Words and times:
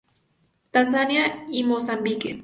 Tanzania 0.71 1.45
y 1.51 1.63
Mozambique. 1.63 2.39